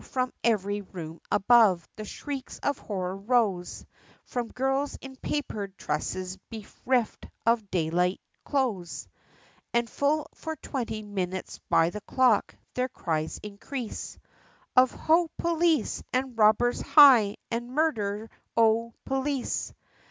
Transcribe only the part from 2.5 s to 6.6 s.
of horror rose, From girls in papered tresses,